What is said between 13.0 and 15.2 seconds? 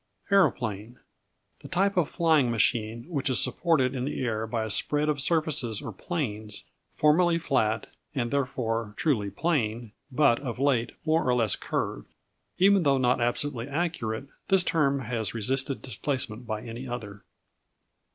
absolutely accurate, this term